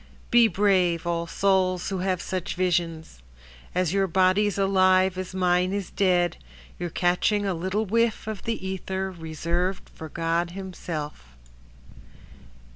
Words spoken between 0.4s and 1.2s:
brave,